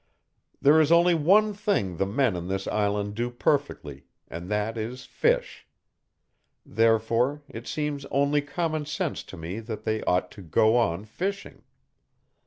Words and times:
"There 0.59 0.81
is 0.81 0.91
only 0.91 1.13
one 1.13 1.53
thing 1.53 1.97
the 1.97 2.07
men 2.07 2.35
on 2.35 2.47
this 2.47 2.65
island 2.65 3.13
do 3.13 3.29
perfectly, 3.29 4.05
and 4.27 4.49
that 4.49 4.75
is 4.75 5.05
fish. 5.05 5.67
Therefore, 6.65 7.43
it 7.47 7.67
seems 7.67 8.05
only 8.05 8.41
common 8.41 8.87
sense 8.87 9.21
to 9.25 9.37
me 9.37 9.59
that 9.59 9.83
they 9.83 10.01
ought 10.05 10.31
to 10.31 10.41
go 10.41 10.75
on 10.75 11.05
fishing." 11.05 11.61